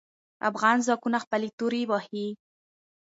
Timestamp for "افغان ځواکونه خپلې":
0.49-1.47